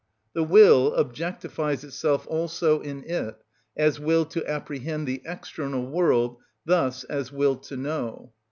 The 0.33 0.41
will 0.41 0.93
objectifies 0.93 1.83
itself 1.83 2.25
also 2.27 2.81
in 2.81 3.03
it, 3.03 3.35
as 3.77 3.99
will 3.99 4.25
to 4.25 4.43
apprehend 4.49 5.07
the 5.07 5.21
external 5.25 5.85
world, 5.85 6.37
thus 6.65 7.03
as 7.03 7.31
will 7.31 7.57
to 7.57 7.77
know. 7.77 8.33